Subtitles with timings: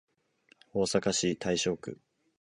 [0.73, 1.99] 大阪市大正区